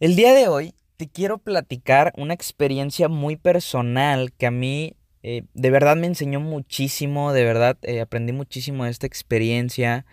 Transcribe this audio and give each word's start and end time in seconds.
El 0.00 0.14
día 0.14 0.32
de 0.32 0.46
hoy 0.46 0.74
te 0.96 1.08
quiero 1.08 1.38
platicar 1.38 2.12
una 2.16 2.32
experiencia 2.32 3.08
muy 3.08 3.34
personal 3.34 4.32
que 4.32 4.46
a 4.46 4.52
mí 4.52 4.94
eh, 5.24 5.42
de 5.54 5.70
verdad 5.70 5.96
me 5.96 6.06
enseñó 6.06 6.38
muchísimo, 6.38 7.32
de 7.32 7.42
verdad 7.42 7.76
eh, 7.82 8.00
aprendí 8.00 8.32
muchísimo 8.32 8.84
de 8.84 8.90
esta 8.90 9.08
experiencia 9.08 10.06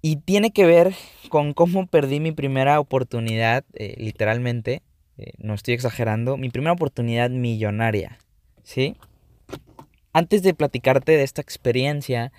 y 0.00 0.16
tiene 0.16 0.50
que 0.50 0.66
ver 0.66 0.92
con 1.28 1.52
cómo 1.52 1.86
perdí 1.86 2.18
mi 2.18 2.32
primera 2.32 2.80
oportunidad, 2.80 3.64
eh, 3.74 3.94
literalmente, 3.98 4.82
no 5.38 5.54
estoy 5.54 5.74
exagerando, 5.74 6.36
mi 6.36 6.48
primera 6.48 6.72
oportunidad 6.72 7.30
millonaria, 7.30 8.18
¿sí? 8.64 8.96
Antes 10.12 10.42
de 10.42 10.52
platicarte 10.52 11.12
de 11.12 11.22
esta 11.22 11.40
experiencia, 11.40 12.32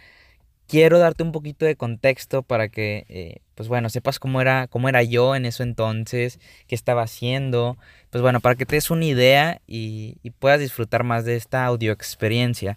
quiero 0.73 0.98
darte 0.98 1.22
un 1.22 1.32
poquito 1.32 1.68
de 1.68 1.76
contexto 1.76 2.41
para 2.41 2.68
que, 2.68 3.05
eh, 3.08 3.41
pues 3.54 3.70
bueno, 3.70 3.90
sepas 3.90 4.18
cómo 4.18 4.41
era, 4.41 4.66
cómo 4.66 4.90
era 4.90 5.04
yo 5.04 5.36
en 5.36 5.45
eso 5.45 5.61
entonces, 5.61 6.39
qué 6.66 6.73
estaba 6.73 7.03
haciendo, 7.03 7.78
pues 8.09 8.23
bueno, 8.23 8.39
para 8.39 8.56
que 8.56 8.66
te 8.66 8.78
des 8.78 8.89
una 8.89 9.06
idea 9.06 9.62
y, 9.67 10.17
puedas 10.39 10.59
disfrutar 10.59 11.03
más 11.03 11.25
de 11.25 11.36
esta 11.36 11.64
audio 11.64 11.92
experiencia. 11.92 12.75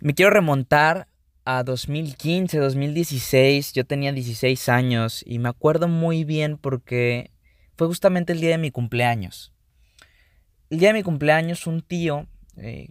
Me 0.00 0.14
quiero 0.14 0.30
remontar 0.30 1.08
a 1.44 1.62
2015, 1.62 2.56
2016, 2.56 3.74
yo 3.74 3.84
tenía 3.84 4.10
16 4.10 4.70
años 4.70 5.22
y 5.26 5.40
me 5.40 5.50
acuerdo 5.50 5.88
muy 5.88 6.24
bien 6.24 6.56
porque 6.56 7.32
fue 7.76 7.86
justamente 7.86 8.32
el 8.32 8.40
día 8.40 8.52
de 8.52 8.58
mi 8.58 8.70
cumpleaños. 8.70 9.52
El 10.70 10.78
día 10.78 10.88
de 10.88 10.94
mi 10.94 11.02
cumpleaños 11.02 11.66
un 11.66 11.82
tío 11.82 12.26
eh, 12.56 12.88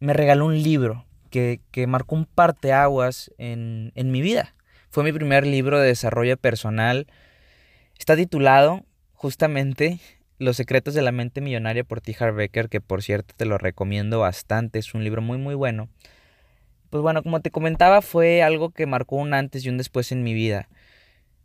me 0.00 0.12
regaló 0.12 0.44
un 0.44 0.62
libro 0.62 1.06
que, 1.34 1.86
marcó 1.86 2.14
un 2.14 2.26
parteaguas 2.26 3.32
en, 3.38 3.92
en 3.96 4.12
mi 4.12 4.20
vida. 4.20 4.54
Fue 4.90 5.02
mi 5.02 5.12
primer 5.12 5.46
libro 5.46 5.80
de 5.80 5.88
desarrollo 5.88 6.36
personal. 6.36 7.08
Está 7.98 8.14
titulado 8.14 8.84
justamente 9.12 9.98
Los 10.38 10.56
secretos 10.56 10.94
de 10.94 11.02
la 11.02 11.12
mente 11.12 11.40
millonaria 11.40 11.84
por 11.84 12.00
T. 12.00 12.14
Becker, 12.32 12.68
que 12.68 12.80
por 12.80 13.02
cierto 13.02 13.34
te 13.36 13.46
lo 13.46 13.58
recomiendo 13.58 14.20
bastante, 14.20 14.78
es 14.78 14.94
un 14.94 15.02
libro 15.02 15.22
muy 15.22 15.38
muy 15.38 15.54
bueno. 15.54 15.88
Pues 16.90 17.02
bueno, 17.02 17.22
como 17.22 17.40
te 17.40 17.50
comentaba, 17.50 18.02
fue 18.02 18.42
algo 18.42 18.70
que 18.70 18.86
marcó 18.86 19.16
un 19.16 19.34
antes 19.34 19.64
y 19.64 19.68
un 19.68 19.78
después 19.78 20.12
en 20.12 20.22
mi 20.22 20.34
vida. 20.34 20.68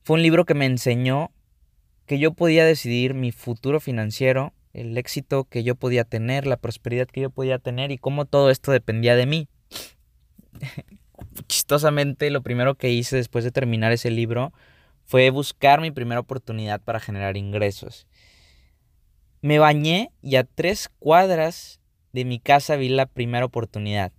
Fue 0.04 0.16
un 0.16 0.22
libro 0.22 0.46
que 0.46 0.54
me 0.54 0.66
enseñó 0.66 1.32
que 2.06 2.20
yo 2.20 2.34
podía 2.34 2.66
decidir 2.66 3.16
mi 3.16 3.32
futuro 3.32 3.80
financiero, 3.80 4.54
el 4.74 4.98
éxito 4.98 5.46
que 5.46 5.64
yo 5.64 5.76
podía 5.76 6.04
tener, 6.04 6.46
la 6.46 6.58
prosperidad 6.58 7.08
que 7.08 7.22
yo 7.22 7.30
podía 7.32 7.58
tener 7.58 7.92
y 7.92 7.98
cómo 7.98 8.26
todo 8.26 8.52
esto 8.52 8.72
dependía 8.72 9.16
de 9.16 9.26
mí. 9.26 9.48
Chistosamente 11.48 12.30
lo 12.30 12.42
primero 12.42 12.76
que 12.76 12.90
hice 12.90 13.16
después 13.16 13.44
de 13.44 13.52
terminar 13.52 13.92
ese 13.92 14.12
libro 14.12 14.54
fue 15.06 15.30
buscar 15.32 15.82
mi 15.82 15.92
primera 15.92 16.20
oportunidad 16.20 16.82
para 16.82 17.00
generar 17.00 17.38
ingresos. 17.38 18.08
Me 19.42 19.58
bañé 19.58 20.12
y 20.22 20.36
a 20.36 20.44
tres 20.44 20.90
cuadras 21.00 21.80
de 22.14 22.26
mi 22.26 22.40
casa 22.40 22.76
vi 22.76 22.90
la 22.90 23.06
primera 23.06 23.46
oportunidad. 23.46 24.12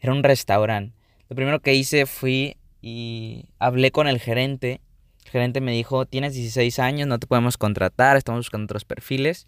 Era 0.00 0.12
un 0.12 0.22
restaurante. 0.22 0.94
Lo 1.28 1.36
primero 1.36 1.60
que 1.60 1.74
hice 1.74 2.06
fui 2.06 2.56
y 2.82 3.46
hablé 3.58 3.90
con 3.90 4.06
el 4.06 4.18
gerente. 4.18 4.80
El 5.24 5.30
gerente 5.30 5.60
me 5.60 5.72
dijo, 5.72 6.04
tienes 6.04 6.34
16 6.34 6.78
años, 6.78 7.08
no 7.08 7.18
te 7.18 7.26
podemos 7.26 7.56
contratar, 7.56 8.16
estamos 8.16 8.40
buscando 8.40 8.64
otros 8.64 8.84
perfiles. 8.84 9.46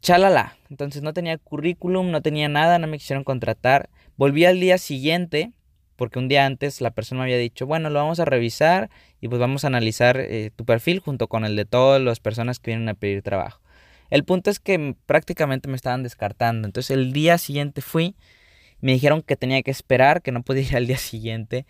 Chalala. 0.00 0.56
Entonces 0.70 1.02
no 1.02 1.12
tenía 1.12 1.36
currículum, 1.36 2.10
no 2.10 2.22
tenía 2.22 2.48
nada, 2.48 2.78
no 2.78 2.86
me 2.86 2.98
quisieron 2.98 3.24
contratar. 3.24 3.90
Volví 4.16 4.46
al 4.46 4.60
día 4.60 4.78
siguiente, 4.78 5.52
porque 5.96 6.18
un 6.18 6.28
día 6.28 6.46
antes 6.46 6.80
la 6.80 6.90
persona 6.90 7.20
me 7.20 7.24
había 7.24 7.38
dicho, 7.38 7.66
bueno, 7.66 7.90
lo 7.90 7.98
vamos 7.98 8.20
a 8.20 8.24
revisar 8.24 8.90
y 9.20 9.28
pues 9.28 9.40
vamos 9.40 9.64
a 9.64 9.68
analizar 9.68 10.18
eh, 10.18 10.50
tu 10.54 10.64
perfil 10.64 11.00
junto 11.00 11.28
con 11.28 11.44
el 11.44 11.56
de 11.56 11.64
todas 11.64 12.00
las 12.00 12.20
personas 12.20 12.58
que 12.58 12.70
vienen 12.70 12.88
a 12.88 12.94
pedir 12.94 13.22
trabajo. 13.22 13.60
El 14.10 14.24
punto 14.24 14.50
es 14.50 14.60
que 14.60 14.94
prácticamente 15.06 15.68
me 15.68 15.76
estaban 15.76 16.02
descartando. 16.02 16.68
Entonces 16.68 16.90
el 16.92 17.12
día 17.12 17.38
siguiente 17.38 17.82
fui, 17.82 18.14
me 18.80 18.92
dijeron 18.92 19.22
que 19.22 19.36
tenía 19.36 19.62
que 19.62 19.70
esperar, 19.70 20.22
que 20.22 20.32
no 20.32 20.42
podía 20.42 20.62
ir 20.62 20.76
al 20.76 20.86
día 20.86 20.98
siguiente. 20.98 21.66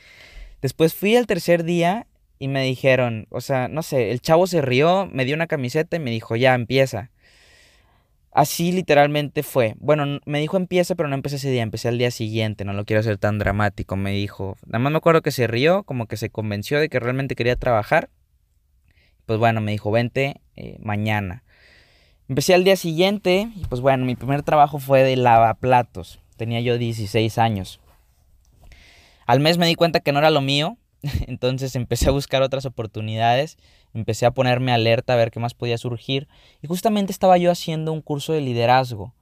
Después 0.60 0.94
fui 0.94 1.16
al 1.16 1.26
tercer 1.26 1.65
día 1.65 2.06
y 2.38 2.48
me 2.48 2.62
dijeron, 2.62 3.26
o 3.31 3.41
sea, 3.41 3.69
no 3.69 3.82
sé, 3.82 4.10
el 4.10 4.20
chavo 4.20 4.47
se 4.47 4.60
rió, 4.60 5.09
me 5.10 5.25
dio 5.25 5.34
una 5.34 5.47
camiseta 5.47 5.97
y 5.97 6.00
me 6.00 6.10
dijo, 6.10 6.36
ya 6.36 6.54
empieza. 6.54 7.10
Así 8.36 8.70
literalmente 8.70 9.42
fue. 9.42 9.76
Bueno, 9.78 10.20
me 10.26 10.41
dijo 10.41 10.58
empieza, 10.58 10.94
pero 10.94 11.08
no 11.08 11.14
empecé 11.14 11.36
ese 11.36 11.50
día, 11.50 11.62
empecé 11.62 11.88
al 11.88 11.97
día 11.97 12.10
siguiente, 12.10 12.66
no 12.66 12.74
lo 12.74 12.84
quiero 12.84 13.00
hacer 13.00 13.16
tan 13.16 13.38
dramático, 13.38 13.97
me 13.97 14.10
dijo. 14.10 14.58
Nada 14.66 14.78
más 14.78 14.92
me 14.92 14.98
acuerdo 14.98 15.22
que 15.22 15.30
se 15.30 15.47
rió, 15.47 15.84
como 15.84 16.04
que 16.04 16.19
se 16.19 16.28
convenció 16.28 16.78
de 16.78 16.91
que 16.91 17.00
realmente 17.00 17.34
quería 17.34 17.56
trabajar. 17.56 18.10
Pues 19.24 19.38
bueno, 19.38 19.62
me 19.62 19.72
dijo, 19.72 19.91
vente 19.91 20.42
eh, 20.54 20.76
mañana. 20.80 21.44
Empecé 22.28 22.52
al 22.52 22.64
día 22.64 22.76
siguiente 22.76 23.48
y 23.56 23.64
pues 23.70 23.80
bueno, 23.80 24.04
mi 24.04 24.16
primer 24.16 24.42
trabajo 24.42 24.78
fue 24.80 25.03
de 25.03 25.16
lavaplatos. 25.16 26.20
Tenía 26.36 26.60
yo 26.60 26.76
16 26.76 27.38
años. 27.38 27.80
Al 29.24 29.41
mes 29.41 29.56
me 29.56 29.66
di 29.66 29.76
cuenta 29.76 30.00
que 30.00 30.12
no 30.12 30.18
era 30.18 30.28
lo 30.28 30.42
mío, 30.42 30.76
entonces 31.27 31.77
empecé 31.77 32.09
a 32.09 32.12
buscar 32.12 32.43
otras 32.43 32.67
oportunidades 32.67 33.57
empecé 33.97 34.27
a 34.27 34.31
ponerme 34.31 34.73
alerta 34.73 35.15
a 35.15 35.17
ver 35.17 35.31
qué 35.31 35.41
más 35.41 35.55
podía 35.55 35.79
surgir 35.79 36.29
y 36.62 36.67
justamente 36.67 37.12
estaba 37.12 37.39
yo 37.39 37.51
haciendo 37.51 37.93
un 37.93 38.03
curso 38.03 38.33
de 38.33 38.41
liderazgo. 38.41 39.15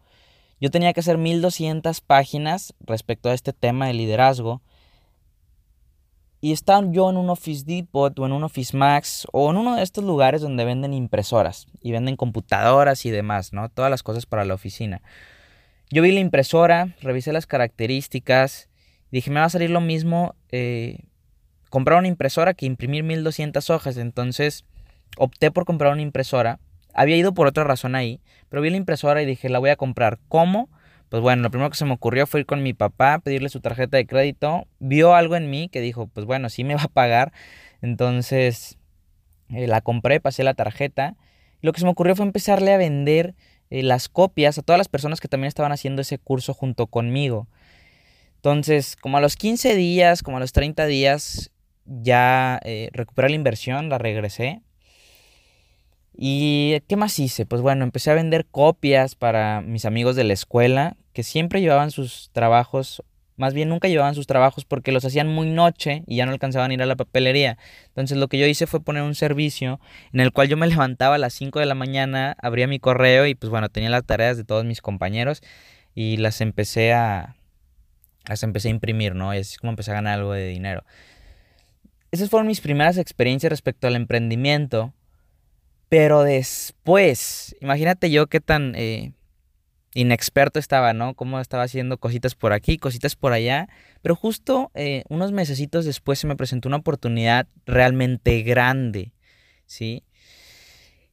Yo 0.61 0.71
tenía 0.71 0.93
que 0.93 1.01
hacer 1.01 1.19
1200 1.19 2.01
páginas 2.01 2.75
respecto 2.81 3.29
a 3.29 3.35
este 3.35 3.53
tema 3.53 3.87
de 3.87 3.95
liderazgo 3.95 4.63
y 6.41 6.53
estaba 6.53 6.87
yo 6.91 7.09
en 7.11 7.17
un 7.17 7.31
Office 7.31 7.65
Depot 7.65 8.19
o 8.19 8.27
en 8.27 8.33
un 8.33 8.45
Office 8.45 8.77
Max 8.77 9.27
o 9.33 9.51
en 9.51 9.57
uno 9.57 9.77
de 9.77 9.83
estos 9.83 10.05
lugares 10.05 10.43
donde 10.43 10.65
venden 10.65 10.93
impresoras 10.93 11.67
y 11.81 11.93
venden 11.93 12.17
computadoras 12.17 13.07
y 13.07 13.11
demás, 13.11 13.53
¿no? 13.53 13.69
Todas 13.69 13.91
las 13.91 14.03
cosas 14.03 14.27
para 14.27 14.45
la 14.45 14.55
oficina. 14.55 15.03
Yo 15.91 16.03
vi 16.03 16.13
la 16.13 16.21
impresora, 16.21 16.97
revisé 17.01 17.33
las 17.33 17.47
características, 17.47 18.69
dije, 19.11 19.31
me 19.31 19.41
va 19.41 19.47
a 19.47 19.51
salir 19.51 19.71
lo 19.71 19.81
mismo 19.81 20.35
eh, 20.51 21.05
comprar 21.75 21.99
una 21.99 22.07
impresora 22.07 22.55
que 22.55 22.67
imprimir 22.67 23.03
1200 23.03 23.69
hojas. 23.69 23.97
Entonces 23.97 24.65
opté 25.19 25.51
por 25.51 25.65
comprar 25.65 25.93
una 25.93 26.03
impresora. 26.03 26.61
Había 26.95 27.17
ido 27.17 27.35
por 27.35 27.49
otra 27.49 27.65
razón 27.65 27.97
ahí, 27.97 28.21
pero 28.49 28.63
vi 28.63 28.71
la 28.71 28.77
impresora 28.77 29.21
y 29.21 29.27
dije, 29.27 29.49
la 29.49 29.59
voy 29.59 29.71
a 29.71 29.77
comprar. 29.77 30.21
¿Cómo? 30.29 30.69
Pues 31.09 31.21
bueno, 31.21 31.43
lo 31.43 31.51
primero 31.51 31.69
que 31.71 31.77
se 31.77 31.85
me 31.85 31.93
ocurrió 31.93 32.29
fue 32.29 32.41
ir 32.41 32.47
con 32.47 32.63
mi 32.63 32.75
papá, 32.75 33.19
pedirle 33.19 33.49
su 33.49 33.61
tarjeta 33.61 33.97
de 33.97 34.07
crédito. 34.07 34.69
Vio 34.79 35.17
algo 35.17 35.35
en 35.35 35.51
mí 35.51 35.69
que 35.69 35.81
dijo, 35.81 36.07
pues 36.07 36.27
bueno, 36.27 36.49
sí 36.49 36.63
me 36.63 36.77
va 36.77 36.85
a 36.85 36.89
pagar. 36.89 37.33
Entonces 37.83 38.79
eh, 39.49 39.67
la 39.67 39.81
compré, 39.81 40.21
pasé 40.21 40.45
la 40.45 40.55
tarjeta. 40.55 41.17
lo 41.61 41.73
que 41.73 41.81
se 41.81 41.87
me 41.87 41.91
ocurrió 41.91 42.15
fue 42.15 42.25
empezarle 42.25 42.73
a 42.73 42.77
vender 42.77 43.35
eh, 43.71 43.83
las 43.83 44.09
copias 44.09 44.59
a 44.59 44.63
todas 44.63 44.79
las 44.79 44.89
personas 44.89 45.21
que 45.21 45.27
también 45.27 45.49
estaban 45.49 45.73
haciendo 45.73 46.03
ese 46.03 46.19
curso 46.19 46.55
junto 46.55 46.87
conmigo. 46.87 47.49
Entonces, 48.37 48.95
como 48.95 49.17
a 49.17 49.21
los 49.21 49.35
15 49.35 49.75
días, 49.75 50.23
como 50.23 50.37
a 50.37 50.41
los 50.41 50.53
30 50.53 50.87
días, 50.87 51.51
ya 51.87 52.61
eh, 52.65 52.91
recuperé 52.93 53.29
la 53.29 53.37
inversión, 53.37 53.89
la 53.89 53.99
regresé. 53.99 54.63
¿Y 56.17 56.81
qué 56.89 56.97
más 56.97 57.19
hice? 57.19 57.45
Pues 57.45 57.61
bueno, 57.61 57.85
empecé 57.85 58.11
a 58.11 58.15
vender 58.15 58.47
copias 58.47 59.17
para 59.17 59.61
mis 59.61 59.85
amigos 59.85 60.15
de 60.17 60.25
la 60.25 60.33
escuela 60.33 60.97
que 61.13 61.23
siempre 61.23 61.61
llevaban 61.61 61.91
sus 61.91 62.31
trabajos, 62.33 63.03
más 63.37 63.53
bien 63.53 63.69
nunca 63.69 63.89
llevaban 63.89 64.15
sus 64.15 64.29
trabajos 64.29 64.65
porque 64.65 64.93
los 64.93 65.05
hacían 65.05 65.29
muy 65.29 65.51
noche 65.51 66.05
y 66.07 66.17
ya 66.17 66.27
no 66.27 66.33
alcanzaban 66.33 66.71
a 66.71 66.75
ir 66.75 66.83
a 66.83 66.87
la 66.87 66.97
papelería. 66.97 67.59
Entonces 67.89 68.17
lo 68.17 68.29
que 68.29 68.39
yo 68.39 68.47
hice 68.47 68.67
fue 68.69 68.81
poner 68.81 69.03
un 69.03 69.17
servicio 69.17 69.81
en 70.13 70.21
el 70.21 70.33
cual 70.33 70.49
yo 70.49 70.57
me 70.57 70.67
levantaba 70.69 71.17
a 71.17 71.19
las 71.19 71.35
5 71.35 71.59
de 71.59 71.67
la 71.67 71.75
mañana, 71.75 72.37
abría 72.41 72.69
mi 72.69 72.79
correo 72.79 73.27
y 73.27 73.35
pues 73.35 73.51
bueno, 73.51 73.69
tenía 73.69 73.91
las 73.91 74.05
tareas 74.05 74.37
de 74.37 74.45
todos 74.45 74.65
mis 74.65 74.81
compañeros 74.81 75.43
y 75.95 76.17
las 76.19 76.41
empecé 76.41 76.93
a 76.93 77.37
las 78.27 78.43
empecé 78.43 78.69
a 78.69 78.71
imprimir, 78.71 79.15
¿no? 79.15 79.35
Y 79.35 79.39
así 79.39 79.53
es 79.53 79.59
como 79.59 79.71
empecé 79.71 79.91
a 79.91 79.95
ganar 79.95 80.19
algo 80.19 80.33
de 80.33 80.49
dinero. 80.49 80.85
Esas 82.15 82.31
fueron 82.31 82.47
mis 82.47 82.61
primeras 82.61 82.97
experiencias 82.97 83.51
respecto 83.51 83.89
al 83.89 83.97
emprendimiento. 83.97 84.95
Pero 85.89 86.23
después, 86.23 87.57
imagínate 87.61 88.09
yo 88.09 88.29
qué 88.29 88.39
tan, 88.39 88.77
eh, 88.77 89.15
inexperto 89.95 90.61
estaba, 90.61 90.93
¿no? 90.93 91.15
Cómo 91.15 91.41
estaba 91.41 91.65
haciendo 91.65 91.99
cositas 91.99 92.37
por 92.37 92.53
aquí, 92.53 92.79
cositas 92.79 93.17
por 93.17 93.33
allá. 93.33 93.69
Pero 94.01 94.15
justo 94.15 94.71
eh, 94.75 95.03
unos 95.09 95.33
mesecitos 95.33 95.87
después 95.87 96.21
se 96.21 96.29
me 96.29 96.37
presentó 96.37 96.69
una 96.69 96.77
oportunidad 96.77 97.49
realmente 97.67 98.43
grande, 98.43 99.11
¿sí? 99.67 100.05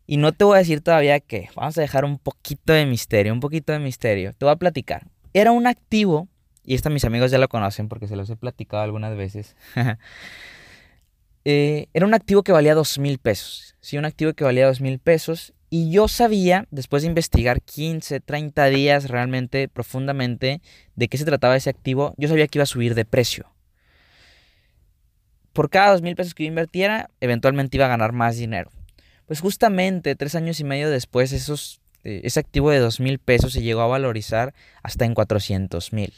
Y 0.06 0.18
no 0.18 0.34
te 0.34 0.44
voy 0.44 0.58
a 0.58 0.60
decir 0.60 0.82
todavía 0.82 1.20
qué. 1.20 1.50
Vamos 1.56 1.80
a 1.80 1.82
dejar 1.82 2.06
un 2.06 2.20
poquito 2.20 2.74
de 2.74 2.86
misterio, 2.86 3.34
un 3.34 3.40
poquito 3.40 3.74
de 3.74 3.80
misterio. 3.80 4.34
Te 4.34 4.46
voy 4.46 4.54
a 4.54 4.58
platicar. 4.58 5.08
Era 5.34 5.52
un 5.52 5.66
activo, 5.66 6.28
y 6.64 6.76
esto 6.76 6.92
mis 6.92 7.06
amigos 7.06 7.32
ya 7.32 7.40
lo 7.40 7.50
conocen 7.50 7.90
porque 7.90 8.08
se 8.08 8.16
los 8.16 8.30
he 8.30 8.36
platicado 8.36 8.84
algunas 8.84 9.18
veces. 9.18 9.56
Eh, 11.44 11.88
era 11.94 12.06
un 12.06 12.14
activo 12.14 12.44
que 12.44 12.52
valía 12.52 12.76
dos 12.76 13.00
mil 13.00 13.18
pesos. 13.18 13.76
Sí, 13.82 13.98
un 13.98 14.06
activo 14.06 14.34
que 14.34 14.44
valía 14.44 14.68
dos 14.68 14.82
mil 14.82 15.00
pesos 15.00 15.54
y 15.74 15.90
yo 15.90 16.10
sabía, 16.10 16.68
después 16.70 17.02
de 17.02 17.08
investigar 17.08 17.62
15, 17.62 18.20
30 18.20 18.66
días 18.66 19.10
realmente 19.10 19.70
profundamente 19.70 20.62
de 20.98 21.08
qué 21.08 21.18
se 21.18 21.24
trataba 21.24 21.56
ese 21.56 21.70
activo, 21.70 22.14
yo 22.18 22.28
sabía 22.28 22.48
que 22.48 22.58
iba 22.58 22.64
a 22.64 22.68
subir 22.68 22.94
de 22.94 23.06
precio. 23.06 23.50
Por 25.54 25.70
cada 25.70 25.92
dos 25.92 26.02
mil 26.02 26.16
pesos 26.16 26.34
que 26.34 26.44
yo 26.44 26.50
invirtiera, 26.50 27.10
eventualmente 27.22 27.78
iba 27.78 27.86
a 27.86 27.90
ganar 27.90 28.12
más 28.12 28.36
dinero. 28.36 28.70
Pues 29.26 29.40
justamente 29.40 30.16
tres 30.18 30.36
años 30.36 30.60
y 30.60 30.66
medio 30.66 30.90
después, 30.90 31.32
esos, 31.32 31.80
eh, 32.04 32.20
ese 32.26 32.42
activo 32.42 32.70
de 32.70 32.80
dos 32.80 33.00
mil 33.00 33.18
pesos 33.20 33.54
se 33.54 33.62
llegó 33.62 33.80
a 33.80 33.88
valorizar 33.88 34.54
hasta 34.84 35.06
en 35.06 35.14
400 35.14 35.94
mil. 35.94 36.14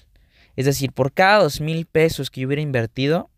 Es 0.55 0.65
decir, 0.65 0.91
por 0.91 1.13
cada 1.13 1.43
dos 1.43 1.61
mil 1.61 1.85
pesos 1.85 2.31
que 2.31 2.41
yo 2.41 2.47
hubiera 2.47 2.63
invertido, 2.63 3.29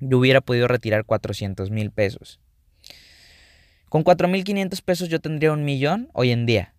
yo 0.00 0.18
hubiera 0.18 0.40
podido 0.40 0.68
retirar 0.68 1.04
400 1.04 1.70
mil 1.70 1.90
pesos. 1.90 2.40
Con 3.88 4.04
4.500 4.04 4.82
pesos 4.82 5.08
yo 5.08 5.20
tendría 5.20 5.52
un 5.52 5.64
millón 5.64 6.10
hoy 6.12 6.30
en 6.30 6.46
día. 6.46 6.74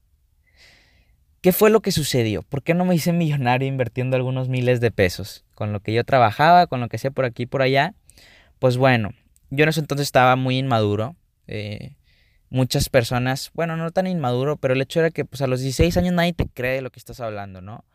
¿Qué 1.41 1.51
fue 1.53 1.69
lo 1.69 1.81
que 1.81 1.91
sucedió? 1.91 2.43
¿Por 2.43 2.63
qué 2.63 2.73
no 2.73 2.85
me 2.85 2.95
hice 2.95 3.13
millonario 3.13 3.67
invirtiendo 3.67 4.17
algunos 4.17 4.49
miles 4.49 4.81
de 4.81 4.91
pesos? 4.91 5.45
Con 5.55 5.71
lo 5.71 5.79
que 5.79 5.93
yo 5.93 6.03
trabajaba, 6.03 6.67
con 6.67 6.81
lo 6.81 6.89
que 6.89 6.97
hacía 6.97 7.11
por 7.11 7.25
aquí 7.25 7.43
y 7.43 7.45
por 7.45 7.61
allá. 7.61 7.93
Pues 8.59 8.75
bueno, 8.75 9.13
yo 9.49 9.63
en 9.63 9.69
ese 9.69 9.79
entonces 9.79 10.07
estaba 10.07 10.35
muy 10.35 10.57
inmaduro. 10.57 11.15
Eh, 11.47 11.95
muchas 12.49 12.89
personas, 12.89 13.51
bueno, 13.53 13.77
no 13.77 13.89
tan 13.91 14.05
inmaduro, 14.05 14.57
pero 14.57 14.73
el 14.73 14.81
hecho 14.81 14.99
era 14.99 15.11
que 15.11 15.23
pues 15.25 15.41
a 15.41 15.47
los 15.47 15.61
16 15.61 15.95
años 15.97 16.13
nadie 16.13 16.33
te 16.33 16.47
cree 16.47 16.75
de 16.75 16.81
lo 16.81 16.91
que 16.91 16.99
estás 16.99 17.21
hablando, 17.21 17.61
¿no? 17.61 17.85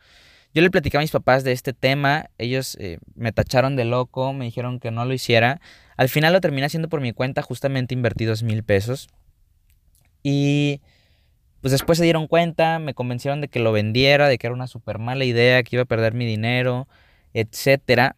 Yo 0.55 0.63
le 0.63 0.71
platicé 0.71 0.97
a 0.97 1.01
mis 1.01 1.11
papás 1.11 1.43
de 1.43 1.51
este 1.51 1.73
tema, 1.73 2.31
ellos 2.39 2.77
eh, 2.79 2.99
me 3.17 3.33
tacharon 3.33 3.75
de 3.75 3.85
loco, 3.85 4.33
me 4.33 4.45
dijeron 4.45 4.79
que 4.79 4.93
no 4.93 5.05
lo 5.05 5.13
hiciera. 5.13 5.61
Al 5.97 6.09
final 6.09 6.33
lo 6.33 6.41
terminé 6.41 6.65
haciendo 6.67 6.89
por 6.89 7.01
mi 7.01 7.13
cuenta, 7.13 7.43
justamente 7.43 7.93
invertí 7.93 8.25
dos 8.25 8.45
mil 8.45 8.63
pesos. 8.63 9.09
Y 10.23 10.81
pues 11.61 11.73
después 11.73 11.99
se 11.99 12.05
dieron 12.05 12.29
cuenta, 12.29 12.79
me 12.79 12.95
convencieron 12.95 13.41
de 13.41 13.49
que 13.49 13.59
lo 13.59 13.73
vendiera, 13.73 14.29
de 14.29 14.39
que 14.39 14.47
era 14.47 14.55
una 14.55 14.69
súper 14.69 15.01
mala 15.01 15.25
idea, 15.25 15.63
que 15.65 15.75
iba 15.75 15.83
a 15.83 15.87
perder 15.87 16.15
mi 16.15 16.25
dinero, 16.25 16.87
etcétera. 17.33 18.15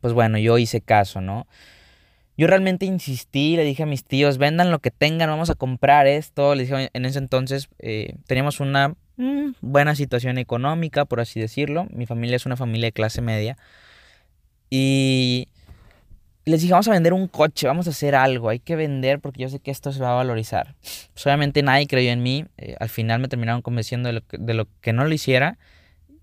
Pues 0.00 0.12
bueno, 0.12 0.36
yo 0.36 0.58
hice 0.58 0.80
caso, 0.80 1.20
¿no? 1.20 1.46
Yo 2.36 2.48
realmente 2.48 2.86
insistí, 2.86 3.54
le 3.54 3.64
dije 3.64 3.84
a 3.84 3.86
mis 3.86 4.04
tíos, 4.04 4.38
vendan 4.38 4.70
lo 4.70 4.80
que 4.80 4.90
tengan, 4.90 5.28
vamos 5.28 5.50
a 5.50 5.54
comprar 5.54 6.08
esto. 6.08 6.56
Les 6.56 6.68
dije, 6.68 6.90
en 6.92 7.04
ese 7.04 7.18
entonces 7.18 7.68
eh, 7.78 8.14
teníamos 8.26 8.58
una 8.58 8.96
Mm, 9.20 9.52
buena 9.60 9.94
situación 9.94 10.38
económica, 10.38 11.04
por 11.04 11.20
así 11.20 11.40
decirlo. 11.40 11.86
Mi 11.90 12.06
familia 12.06 12.36
es 12.36 12.46
una 12.46 12.56
familia 12.56 12.86
de 12.86 12.92
clase 12.92 13.20
media. 13.20 13.58
Y 14.70 15.48
les 16.46 16.62
dije, 16.62 16.72
vamos 16.72 16.88
a 16.88 16.92
vender 16.92 17.12
un 17.12 17.28
coche, 17.28 17.66
vamos 17.66 17.86
a 17.86 17.90
hacer 17.90 18.14
algo, 18.14 18.48
hay 18.48 18.60
que 18.60 18.76
vender 18.76 19.20
porque 19.20 19.42
yo 19.42 19.50
sé 19.50 19.60
que 19.60 19.70
esto 19.70 19.92
se 19.92 20.00
va 20.00 20.12
a 20.12 20.14
valorizar. 20.14 20.74
Pues 21.12 21.26
obviamente 21.26 21.62
nadie 21.62 21.86
creyó 21.86 22.12
en 22.12 22.22
mí, 22.22 22.46
eh, 22.56 22.76
al 22.80 22.88
final 22.88 23.20
me 23.20 23.28
terminaron 23.28 23.60
convenciendo 23.60 24.06
de 24.08 24.14
lo, 24.14 24.26
que, 24.26 24.38
de 24.38 24.54
lo, 24.54 24.68
que, 24.80 24.94
no 24.94 25.04
lo 25.04 25.12
hiciera. 25.12 25.58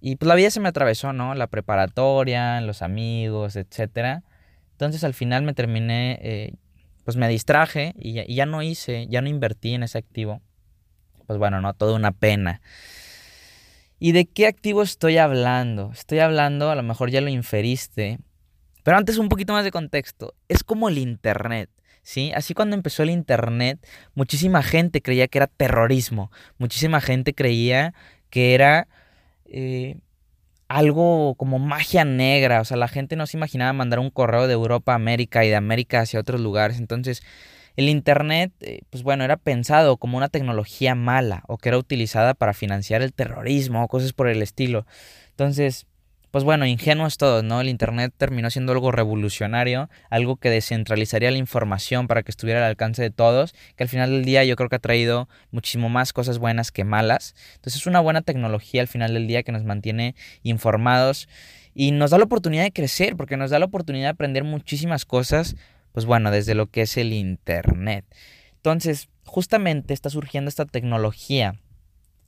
Y 0.01 0.15
pues 0.15 0.27
la 0.27 0.35
vida 0.35 0.49
se 0.49 0.59
me 0.59 0.69
atravesó, 0.69 1.13
¿no? 1.13 1.35
La 1.35 1.47
preparatoria, 1.47 2.61
los 2.61 2.81
amigos, 2.81 3.55
etc. 3.57 4.23
Entonces 4.71 5.03
al 5.03 5.13
final 5.13 5.44
me 5.44 5.53
terminé, 5.53 6.19
eh, 6.23 6.53
pues 7.05 7.15
me 7.15 7.27
distraje 7.29 7.94
y 7.99 8.13
ya, 8.13 8.23
y 8.25 8.35
ya 8.35 8.47
no 8.47 8.63
hice, 8.63 9.05
ya 9.07 9.21
no 9.21 9.29
invertí 9.29 9.75
en 9.75 9.83
ese 9.83 9.99
activo 9.99 10.41
pues 11.27 11.38
bueno, 11.38 11.62
no, 11.62 11.74
toda 11.74 11.94
una 11.94 12.12
pena. 12.12 12.62
¿Y 14.00 14.12
de 14.13 14.25
qué 14.25 14.47
activo 14.47 14.81
estoy 14.81 15.18
hablando? 15.18 15.91
Estoy 15.94 16.19
hablando, 16.19 16.71
a 16.71 16.75
lo 16.75 16.83
mejor 16.83 17.09
ya 17.09 17.21
lo 17.21 17.29
inferiste, 17.29 18.19
pero 18.83 18.97
antes 18.97 19.18
un 19.18 19.29
poquito 19.29 19.53
más 19.53 19.63
de 19.63 19.71
contexto. 19.71 20.33
Es 20.47 20.63
como 20.63 20.89
el 20.89 20.97
Internet. 20.97 21.69
¿Sí? 22.03 22.31
Así 22.33 22.53
cuando 22.53 22.77
empezó 22.77 23.03
el 23.03 23.09
Internet, 23.09 23.85
muchísima 24.15 24.63
gente 24.63 25.01
creía 25.01 25.27
que 25.27 25.39
era 25.39 25.47
terrorismo, 25.47 26.31
muchísima 26.57 27.01
gente 27.01 27.33
creía 27.33 27.94
que 28.30 28.53
era 28.53 28.88
eh, 29.44 29.97
algo 30.69 31.35
como 31.35 31.59
magia 31.59 32.06
negra, 32.06 32.62
o 32.62 32.65
sea, 32.65 32.77
la 32.77 32.88
gente 32.88 33.18
no 33.18 33.27
se 33.27 33.35
imaginaba 33.35 33.73
mandar 33.73 34.00
un 34.00 34.09
correo 34.09 34.47
de 34.47 34.53
Europa 34.53 34.94
a 34.94 34.95
América 34.95 35.44
y 35.44 35.50
de 35.50 35.57
América 35.57 36.00
hacia 36.00 36.21
otros 36.21 36.39
lugares, 36.39 36.77
entonces 36.80 37.23
el 37.77 37.89
Internet, 37.89 38.51
eh, 38.62 38.81
pues 38.89 39.03
bueno, 39.03 39.24
era 39.24 39.38
pensado 39.38 39.97
como 39.97 40.18
una 40.18 40.29
tecnología 40.29 40.95
mala 40.95 41.44
o 41.47 41.57
que 41.57 41.69
era 41.69 41.77
utilizada 41.77 42.33
para 42.33 42.53
financiar 42.53 43.03
el 43.03 43.13
terrorismo 43.13 43.83
o 43.83 43.88
cosas 43.88 44.13
por 44.13 44.27
el 44.27 44.41
estilo. 44.41 44.88
Entonces, 45.29 45.85
pues 46.31 46.44
bueno, 46.44 46.65
ingenuos 46.65 47.18
todos, 47.18 47.44
¿no? 47.44 47.62
El 47.62 47.69
Internet 47.69 48.13
terminó 48.18 48.50
siendo 48.50 48.71
algo 48.71 48.91
revolucionario, 48.91 49.91
algo 50.09 50.38
que 50.38 50.50
descentralizaría 50.50 51.29
la 51.29 51.38
información 51.38 52.07
para 52.07 52.24
que 52.24 52.31
estuviera 52.31 52.62
al 52.62 52.65
alcance 52.65 53.03
de 53.03 53.12
todos, 53.12 53.53
que 53.75 53.83
al 53.83 53.89
final 53.89 54.09
del 54.09 54.25
día 54.25 54.44
yo 54.44 54.56
creo 54.56 54.69
que 54.69 54.75
ha 54.77 54.80
traído 54.80 55.30
muchísimo 55.51 55.88
más 55.88 56.13
cosas 56.13 56.39
buenas 56.39 56.71
que 56.71 56.83
malas. 56.83 57.35
Entonces 57.56 57.81
es 57.81 57.88
una 57.88 58.00
buena 58.00 58.23
tecnología 58.23 58.81
al 58.81 58.88
final 58.88 59.13
del 59.13 59.27
día 59.27 59.44
que 59.44 59.51
nos 59.51 59.63
mantiene 59.63 60.15
informados 60.41 61.30
y 61.75 61.91
nos 61.91 62.09
da 62.09 62.18
la 62.18 62.23
oportunidad 62.23 62.63
de 62.63 62.73
crecer, 62.73 63.15
porque 63.15 63.38
nos 63.38 63.51
da 63.51 63.59
la 63.59 63.65
oportunidad 63.65 64.06
de 64.06 64.12
aprender 64.12 64.44
muchísimas 64.44 65.06
cosas 65.06 65.56
pues 65.97 66.05
bueno, 66.05 66.29
desde 66.29 66.53
lo 66.53 66.67
que 66.67 66.83
es 66.83 66.95
el 66.97 67.11
Internet. 67.11 68.05
Entonces, 68.57 69.09
justamente 69.23 69.95
está 69.95 70.11
surgiendo 70.11 70.47
esta 70.47 70.65
tecnología 70.65 71.55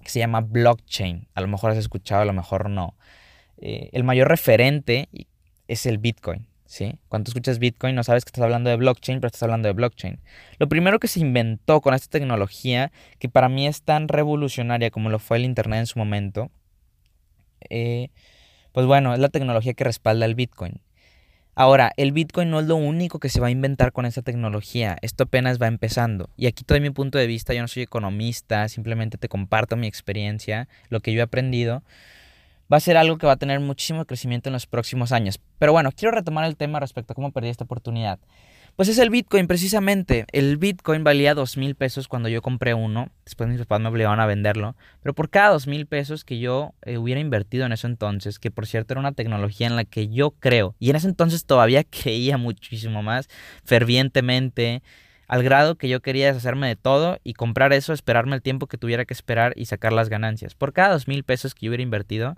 que 0.01 0.09
se 0.09 0.17
llama 0.17 0.41
blockchain. 0.41 1.27
A 1.35 1.41
lo 1.41 1.47
mejor 1.47 1.69
has 1.69 1.77
escuchado, 1.77 2.23
a 2.23 2.25
lo 2.25 2.33
mejor 2.33 2.67
no. 2.71 2.95
Eh, 3.57 3.91
el 3.93 4.03
mayor 4.03 4.27
referente 4.27 5.07
es 5.67 5.85
el 5.85 5.99
Bitcoin. 5.99 6.47
¿sí? 6.65 6.97
Cuando 7.09 7.29
escuchas 7.29 7.59
Bitcoin 7.59 7.93
no 7.93 8.03
sabes 8.03 8.25
que 8.25 8.29
estás 8.29 8.43
hablando 8.43 8.71
de 8.71 8.75
blockchain, 8.75 9.19
pero 9.19 9.27
estás 9.27 9.43
hablando 9.43 9.67
de 9.67 9.73
blockchain. 9.73 10.19
Lo 10.57 10.67
primero 10.67 10.97
que 10.97 11.07
se 11.07 11.19
inventó 11.19 11.79
con 11.81 11.93
esta 11.93 12.09
tecnología, 12.09 12.91
que 13.19 13.29
para 13.29 13.49
mí 13.49 13.67
es 13.67 13.83
tan 13.83 14.07
revolucionaria 14.07 14.89
como 14.89 15.11
lo 15.11 15.19
fue 15.19 15.37
el 15.37 15.45
Internet 15.45 15.81
en 15.81 15.85
su 15.85 15.99
momento, 15.99 16.49
eh, 17.69 18.09
pues 18.71 18.87
bueno, 18.87 19.13
es 19.13 19.19
la 19.19 19.29
tecnología 19.29 19.75
que 19.75 19.83
respalda 19.83 20.25
el 20.25 20.33
Bitcoin. 20.33 20.81
Ahora, 21.59 21.91
el 21.97 22.13
Bitcoin 22.13 22.49
no 22.49 22.61
es 22.61 22.67
lo 22.67 22.77
único 22.77 23.19
que 23.19 23.27
se 23.27 23.41
va 23.41 23.47
a 23.47 23.51
inventar 23.51 23.91
con 23.91 24.05
esta 24.05 24.21
tecnología. 24.21 24.97
Esto 25.01 25.25
apenas 25.25 25.61
va 25.61 25.67
empezando. 25.67 26.29
Y 26.37 26.47
aquí 26.47 26.63
todo 26.63 26.79
mi 26.79 26.89
punto 26.89 27.17
de 27.17 27.27
vista, 27.27 27.53
yo 27.53 27.61
no 27.61 27.67
soy 27.67 27.83
economista, 27.83 28.69
simplemente 28.69 29.17
te 29.17 29.27
comparto 29.27 29.75
mi 29.75 29.85
experiencia, 29.85 30.69
lo 30.87 31.01
que 31.01 31.11
yo 31.11 31.19
he 31.19 31.21
aprendido. 31.21 31.83
Va 32.71 32.77
a 32.77 32.79
ser 32.79 32.95
algo 32.95 33.17
que 33.17 33.27
va 33.27 33.33
a 33.33 33.35
tener 33.35 33.59
muchísimo 33.59 34.05
crecimiento 34.05 34.47
en 34.47 34.53
los 34.53 34.67
próximos 34.67 35.11
años. 35.11 35.37
Pero 35.57 35.73
bueno, 35.73 35.91
quiero 35.91 36.15
retomar 36.15 36.45
el 36.45 36.55
tema 36.55 36.79
respecto 36.79 37.11
a 37.11 37.15
cómo 37.15 37.33
perdí 37.33 37.49
esta 37.49 37.65
oportunidad. 37.65 38.19
Pues 38.75 38.87
es 38.87 38.97
el 38.97 39.09
Bitcoin, 39.09 39.47
precisamente. 39.47 40.25
El 40.31 40.57
Bitcoin 40.57 41.03
valía 41.03 41.33
dos 41.33 41.57
mil 41.57 41.75
pesos 41.75 42.07
cuando 42.07 42.29
yo 42.29 42.41
compré 42.41 42.73
uno. 42.73 43.09
Después 43.25 43.49
mis 43.49 43.59
papás 43.59 43.81
me 43.81 43.89
obligaron 43.89 44.19
a 44.19 44.25
venderlo. 44.25 44.75
Pero 45.01 45.13
por 45.13 45.29
cada 45.29 45.49
dos 45.49 45.67
mil 45.67 45.85
pesos 45.85 46.23
que 46.23 46.39
yo 46.39 46.73
eh, 46.83 46.97
hubiera 46.97 47.19
invertido 47.19 47.65
en 47.65 47.71
eso 47.71 47.87
entonces, 47.87 48.39
que 48.39 48.51
por 48.51 48.67
cierto 48.67 48.93
era 48.93 49.01
una 49.01 49.11
tecnología 49.11 49.67
en 49.67 49.75
la 49.75 49.83
que 49.83 50.07
yo 50.07 50.31
creo, 50.31 50.75
y 50.79 50.89
en 50.89 50.95
ese 50.95 51.07
entonces 51.07 51.45
todavía 51.45 51.83
creía 51.89 52.37
muchísimo 52.37 53.03
más 53.03 53.27
fervientemente, 53.63 54.81
al 55.27 55.43
grado 55.43 55.75
que 55.75 55.89
yo 55.89 56.01
quería 56.01 56.27
deshacerme 56.27 56.67
de 56.67 56.75
todo 56.75 57.19
y 57.23 57.33
comprar 57.33 57.71
eso, 57.73 57.93
esperarme 57.93 58.35
el 58.35 58.41
tiempo 58.41 58.67
que 58.67 58.77
tuviera 58.77 59.05
que 59.05 59.13
esperar 59.13 59.53
y 59.55 59.65
sacar 59.65 59.93
las 59.93 60.09
ganancias. 60.09 60.55
Por 60.55 60.73
cada 60.73 60.93
dos 60.93 61.07
mil 61.07 61.23
pesos 61.23 61.53
que 61.53 61.65
yo 61.65 61.69
hubiera 61.69 61.83
invertido, 61.83 62.35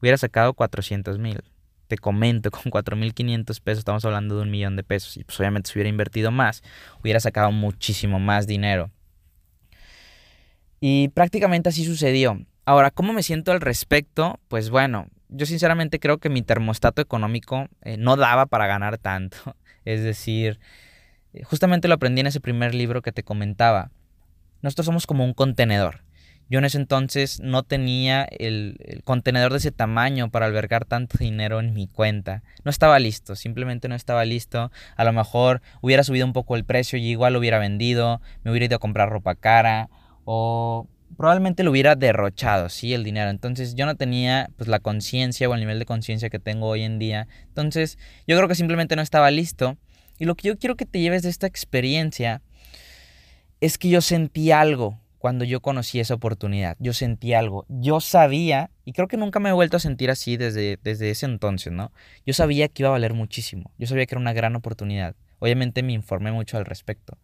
hubiera 0.00 0.18
sacado 0.18 0.54
400 0.54 1.18
mil 1.18 1.42
te 1.94 1.98
comento, 1.98 2.50
con 2.50 2.72
4.500 2.72 3.60
pesos 3.60 3.78
estamos 3.78 4.04
hablando 4.04 4.36
de 4.36 4.42
un 4.42 4.50
millón 4.50 4.76
de 4.76 4.82
pesos. 4.82 5.16
Y 5.16 5.24
pues 5.24 5.38
obviamente 5.38 5.70
si 5.70 5.78
hubiera 5.78 5.88
invertido 5.88 6.30
más, 6.30 6.62
hubiera 7.00 7.20
sacado 7.20 7.52
muchísimo 7.52 8.18
más 8.18 8.46
dinero. 8.46 8.90
Y 10.80 11.08
prácticamente 11.08 11.68
así 11.68 11.84
sucedió. 11.84 12.44
Ahora, 12.66 12.90
¿cómo 12.90 13.12
me 13.12 13.22
siento 13.22 13.52
al 13.52 13.60
respecto? 13.60 14.40
Pues 14.48 14.70
bueno, 14.70 15.08
yo 15.28 15.46
sinceramente 15.46 16.00
creo 16.00 16.18
que 16.18 16.30
mi 16.30 16.42
termostato 16.42 17.00
económico 17.00 17.68
eh, 17.82 17.96
no 17.96 18.16
daba 18.16 18.46
para 18.46 18.66
ganar 18.66 18.98
tanto. 18.98 19.36
Es 19.84 20.02
decir, 20.02 20.60
justamente 21.42 21.88
lo 21.88 21.94
aprendí 21.94 22.22
en 22.22 22.26
ese 22.26 22.40
primer 22.40 22.74
libro 22.74 23.02
que 23.02 23.12
te 23.12 23.22
comentaba. 23.22 23.90
Nosotros 24.62 24.86
somos 24.86 25.06
como 25.06 25.26
un 25.26 25.34
contenedor. 25.34 26.03
Yo 26.50 26.58
en 26.58 26.66
ese 26.66 26.78
entonces 26.78 27.40
no 27.40 27.62
tenía 27.62 28.24
el, 28.24 29.00
contenedor 29.04 29.52
de 29.52 29.58
ese 29.58 29.72
tamaño 29.72 30.30
para 30.30 30.46
albergar 30.46 30.84
tanto 30.84 31.18
dinero 31.18 31.58
en 31.60 31.72
mi 31.72 31.86
cuenta. 31.86 32.42
No 32.64 32.70
estaba 32.70 32.98
listo, 32.98 33.34
simplemente 33.34 33.88
no 33.88 33.94
estaba 33.94 34.24
listo. 34.24 34.70
A 34.96 35.04
lo 35.04 35.12
mejor 35.12 35.62
hubiera 35.80 36.04
subido 36.04 36.26
un 36.26 36.32
poco 36.32 36.56
el 36.56 36.64
precio 36.64 36.98
y 36.98 37.06
igual 37.08 37.32
lo 37.32 37.38
hubiera 37.38 37.58
vendido, 37.58 38.20
me 38.42 38.50
hubiera 38.50 38.66
ido 38.66 38.76
a 38.76 38.80
comprar 38.80 39.08
ropa 39.08 39.34
cara 39.34 39.88
o 40.24 40.86
probablemente 41.16 41.62
lo 41.62 41.70
hubiera 41.70 41.96
derrochado, 41.96 42.68
sí, 42.68 42.92
el 42.92 43.04
dinero. 43.04 43.30
Entonces 43.30 43.74
yo 43.74 43.86
no 43.86 43.96
tenía 43.96 44.50
pues 44.56 44.68
la 44.68 44.80
conciencia 44.80 45.48
o 45.48 45.54
el 45.54 45.60
nivel 45.60 45.78
de 45.78 45.86
conciencia 45.86 46.28
que 46.28 46.38
tengo 46.38 46.68
hoy 46.68 46.82
en 46.82 46.98
día. 46.98 47.26
Entonces 47.48 47.98
yo 48.26 48.36
creo 48.36 48.48
que 48.48 48.54
simplemente 48.54 48.96
no 48.96 49.02
estaba 49.02 49.30
listo. 49.30 49.78
Y 50.18 50.26
lo 50.26 50.34
que 50.34 50.48
yo 50.48 50.58
quiero 50.58 50.76
que 50.76 50.86
te 50.86 51.00
lleves 51.00 51.22
de 51.22 51.30
esta 51.30 51.46
experiencia 51.46 52.42
es 53.60 53.78
que 53.78 53.88
yo 53.88 54.00
sentí 54.00 54.52
algo 54.52 55.00
cuando 55.24 55.46
yo 55.46 55.60
conocí 55.60 56.00
esa 56.00 56.12
oportunidad. 56.12 56.76
Yo 56.80 56.92
sentí 56.92 57.32
algo. 57.32 57.64
Yo 57.70 58.00
sabía, 58.00 58.70
y 58.84 58.92
creo 58.92 59.08
que 59.08 59.16
nunca 59.16 59.40
me 59.40 59.48
he 59.48 59.52
vuelto 59.54 59.78
a 59.78 59.80
sentir 59.80 60.10
así 60.10 60.36
desde, 60.36 60.78
desde 60.82 61.08
ese 61.08 61.24
entonces, 61.24 61.72
¿no? 61.72 61.92
Yo 62.26 62.34
sabía 62.34 62.68
que 62.68 62.82
iba 62.82 62.90
a 62.90 62.92
valer 62.92 63.14
muchísimo. 63.14 63.72
Yo 63.78 63.86
sabía 63.86 64.04
que 64.04 64.16
era 64.16 64.20
una 64.20 64.34
gran 64.34 64.54
oportunidad. 64.54 65.16
Obviamente 65.38 65.82
me 65.82 65.94
informé 65.94 66.30
mucho 66.30 66.58
al 66.58 66.66
respecto. 66.66 67.16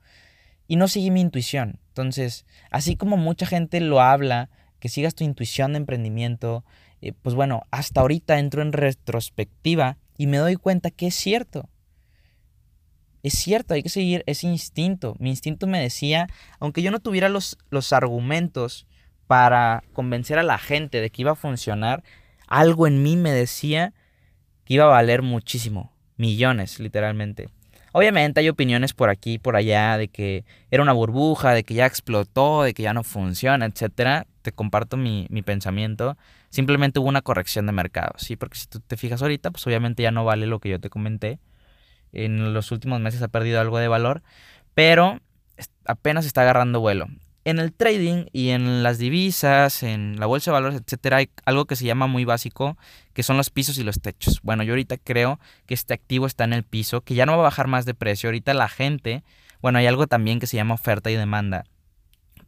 Y 0.67 0.77
no 0.77 0.89
seguí 0.89 1.11
mi 1.11 1.21
intuición. 1.21 1.79
Entonces, 1.89 2.47
así 2.71 2.97
como 2.97 3.19
mucha 3.19 3.45
gente 3.45 3.81
lo 3.81 4.01
habla, 4.01 4.49
que 4.79 4.89
sigas 4.89 5.15
tu 5.15 5.25
intuición 5.25 5.75
de 5.75 5.81
emprendimiento, 5.81 6.65
eh, 7.03 7.13
pues 7.13 7.35
bueno, 7.35 7.65
hasta 7.71 8.01
ahorita 8.01 8.39
entro 8.39 8.63
en 8.63 8.73
retrospectiva 8.73 9.99
y 10.17 10.27
me 10.27 10.39
doy 10.39 10.57
cuenta 10.57 10.91
que 10.91 11.09
es 11.09 11.15
cierto. 11.15 11.69
Es 13.23 13.35
cierto, 13.35 13.75
hay 13.75 13.83
que 13.83 13.89
seguir 13.89 14.23
ese 14.27 14.47
instinto. 14.47 15.15
Mi 15.19 15.31
instinto 15.31 15.67
me 15.67 15.81
decía, 15.81 16.29
aunque 16.59 16.83
yo 16.83 16.91
no 16.91 17.01
tuviera 17.01 17.29
los, 17.29 17.59
los 17.71 17.93
argumentos 17.93 18.87
para 19.27 19.85
convencer 19.93 20.39
a 20.39 20.43
la 20.43 20.59
gente 20.59 21.01
de 21.01 21.11
que 21.11 21.23
iba 21.23 21.33
a 21.33 21.37
funcionar, 21.37 22.03
algo 22.47 22.87
en 22.87 23.03
mí 23.03 23.17
me 23.17 23.33
decía 23.33 23.93
que 24.65 24.75
iba 24.75 24.85
a 24.85 24.89
valer 24.89 25.23
muchísimo, 25.23 25.93
millones 26.17 26.81
literalmente. 26.81 27.49
Obviamente 27.93 28.41
hay 28.41 28.49
opiniones 28.49 28.95
por 28.95 29.11
aquí 29.11 29.35
y 29.35 29.39
por 29.39 29.57
allá 29.57 29.99
de 29.99 30.09
que 30.09 30.45
era 30.71 30.83
una 30.83 30.93
burbuja, 30.93 31.53
de 31.53 31.65
que 31.65 31.75
ya 31.75 31.87
explotó, 31.87 32.63
de 32.63 32.73
que 32.73 32.85
ya 32.85 32.95
no 32.95 33.03
funciona, 33.03 33.67
etcétera. 33.67 34.27
Te 34.43 34.53
comparto 34.53 34.97
mi, 34.97 35.27
mi, 35.29 35.43
pensamiento. 35.43 36.17
Simplemente 36.51 37.01
hubo 37.01 37.09
una 37.09 37.21
corrección 37.21 37.67
de 37.67 37.73
mercado, 37.73 38.13
¿sí? 38.17 38.37
Porque 38.37 38.59
si 38.59 38.69
tú 38.69 38.79
te 38.81 38.97
fijas 38.97 39.23
ahorita, 39.23 39.51
pues 39.51 39.67
obviamente 39.67 40.05
ya 40.05 40.13
no 40.13 40.25
vale 40.25 40.47
lo 40.47 40.61
que 40.61 40.71
yo 40.71 40.81
te 40.81 40.89
comenté 40.89 41.41
en 42.13 42.53
los 42.55 42.73
últimos 42.73 43.01
meses 43.01 43.23
ha 43.23 43.29
perdido 43.29 43.61
algo 43.61 43.79
de 43.79 43.89
valor, 43.89 44.23
pero 44.75 45.21
apenas 45.85 46.27
está 46.27 46.43
agarrando 46.43 46.81
vuelo. 46.81 47.07
En 47.45 47.59
el 47.59 47.73
trading 47.73 48.27
y 48.33 48.51
en 48.51 48.83
las 48.83 48.99
divisas, 48.99 49.83
en 49.83 50.21
la 50.21 50.27
bolsa 50.27 50.51
de 50.51 50.53
valores, 50.53 50.81
etcétera, 50.81 51.19
hay 51.19 51.31
algo 51.47 51.65
que 51.65 51.75
se 51.75 51.87
llama 51.87 52.07
muy 52.07 52.25
básico, 52.27 52.77
que 53.15 53.23
son 53.23 53.39
los 53.39 53.49
pisos 53.49 53.79
y 53.79 53.83
los 53.83 54.01
techos. 54.01 54.41
Bueno, 54.43 54.63
yo 54.63 54.73
ahorita 54.73 54.99
creo 54.99 55.41
que 55.67 55.75
este 55.75 55.95
activo 55.95 56.27
está 56.27 56.45
en 56.45 56.53
el 56.53 56.65
piso, 56.65 57.01
que 57.01 57.15
ya 57.15 57.25
no 57.25 57.33
va 57.33 57.39
a 57.39 57.43
bajar 57.45 57.67
más 57.67 57.87
de 57.87 57.95
precio. 57.95 58.29
Ahorita 58.29 58.53
la 58.53 58.69
gente, 58.69 59.25
bueno, 59.63 59.79
hay 59.79 59.87
algo 59.87 60.07
también 60.07 60.39
que 60.39 60.47
se 60.47 60.57
llama 60.57 60.75
oferta 60.75 61.11
y 61.11 61.17
demanda 61.17 61.65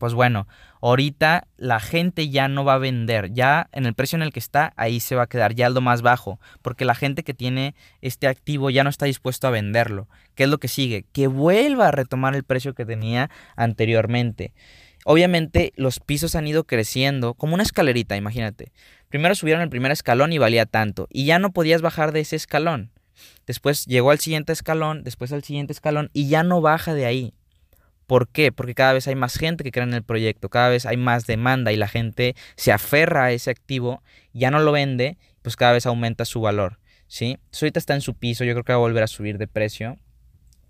pues 0.03 0.15
bueno, 0.15 0.49
ahorita 0.81 1.47
la 1.57 1.79
gente 1.79 2.29
ya 2.29 2.49
no 2.49 2.65
va 2.65 2.75
a 2.75 2.79
vender, 2.79 3.33
ya 3.33 3.69
en 3.71 3.87
el 3.87 3.95
precio 3.95 4.17
en 4.17 4.23
el 4.23 4.33
que 4.33 4.41
está, 4.41 4.73
ahí 4.75 4.99
se 4.99 5.15
va 5.15 5.23
a 5.23 5.27
quedar 5.29 5.55
ya 5.55 5.71
lo 5.71 5.81
más 5.81 6.03
bajo, 6.03 6.41
porque 6.61 6.85
la 6.85 6.97
gente 6.97 7.23
que 7.23 7.35
tiene 7.35 7.77
este 8.01 8.27
activo 8.27 8.69
ya 8.69 8.83
no 8.83 8.91
está 8.91 9.07
dispuesto 9.07 9.47
a 9.47 9.51
venderlo. 9.51 10.09
¿Qué 10.35 10.43
es 10.43 10.49
lo 10.49 10.59
que 10.59 10.67
sigue? 10.67 11.05
Que 11.13 11.29
vuelva 11.29 11.87
a 11.87 11.91
retomar 11.93 12.35
el 12.35 12.43
precio 12.43 12.75
que 12.75 12.85
tenía 12.85 13.31
anteriormente. 13.55 14.55
Obviamente 15.05 15.73
los 15.77 16.01
pisos 16.01 16.35
han 16.35 16.49
ido 16.49 16.65
creciendo 16.65 17.35
como 17.35 17.55
una 17.55 17.63
escalerita, 17.63 18.17
imagínate. 18.17 18.73
Primero 19.09 19.37
subieron 19.37 19.63
el 19.63 19.71
primer 19.71 19.93
escalón 19.93 20.33
y 20.33 20.39
valía 20.39 20.67
tanto, 20.67 21.07
y 21.13 21.27
ya 21.27 21.39
no 21.39 21.53
podías 21.53 21.81
bajar 21.81 22.11
de 22.11 22.23
ese 22.23 22.35
escalón. 22.35 22.91
Después 23.47 23.87
llegó 23.87 24.11
al 24.11 24.19
siguiente 24.19 24.53
escalón, 24.53 25.05
después 25.05 25.33
al 25.33 25.45
siguiente 25.45 25.73
escalón, 25.73 26.11
y 26.13 26.27
ya 26.27 26.43
no 26.43 26.61
baja 26.61 26.93
de 26.93 27.07
ahí. 27.07 27.35
¿Por 28.13 28.29
qué? 28.29 28.53
Porque 28.53 28.75
cada 28.75 28.93
vez 28.93 29.09
hay 29.09 29.15
más 29.15 29.39
gente 29.39 29.65
que 29.65 29.73
cree 29.73 29.85
en 29.85 29.95
el 29.95 30.03
proyecto, 30.03 30.51
cada 30.51 30.69
vez 30.69 30.85
hay 30.85 30.99
más 30.99 31.25
demanda 31.25 31.73
y 31.73 31.77
la 31.77 31.89
gente 31.89 32.37
se 32.57 32.71
aferra 32.71 33.25
a 33.25 33.33
ese 33.33 33.51
activo, 33.51 34.03
ya 34.35 34.51
no 34.51 34.59
lo 34.59 34.71
vende, 34.71 35.17
pues 35.41 35.57
cada 35.57 35.73
vez 35.73 35.87
aumenta 35.87 36.27
su 36.27 36.43
valor. 36.43 36.79
¿sí? 37.07 37.39
ahorita 37.55 37.79
está 37.79 37.95
en 37.95 38.03
su 38.03 38.13
piso, 38.13 38.45
yo 38.45 38.53
creo 38.53 38.65
que 38.65 38.73
va 38.75 38.77
a 38.77 38.81
volver 38.81 39.03
a 39.03 39.07
subir 39.07 39.39
de 39.39 39.49
precio. 39.49 39.97